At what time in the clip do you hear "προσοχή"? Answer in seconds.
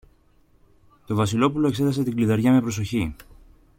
2.61-3.15